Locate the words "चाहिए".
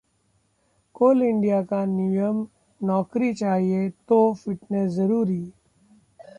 3.33-3.89